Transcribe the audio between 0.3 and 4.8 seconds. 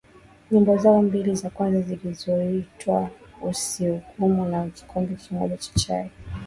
Nyimbo zao mbili za kwanza zilizoitwa usihukumu na